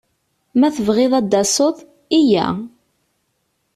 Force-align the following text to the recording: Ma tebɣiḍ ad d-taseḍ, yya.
Ma 0.59 0.67
tebɣiḍ 0.75 1.11
ad 1.19 1.25
d-taseḍ, 1.31 1.75
yya. 2.27 2.47